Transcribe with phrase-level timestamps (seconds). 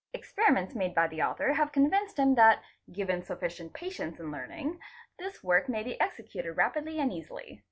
[0.15, 4.79] Experiments made by the author have convinced him that, given sufficient patience in learning,
[5.19, 7.59] this work may be executed rapidly and easily.